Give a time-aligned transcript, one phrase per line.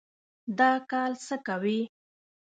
[0.57, 1.79] دا کال څه کوئ؟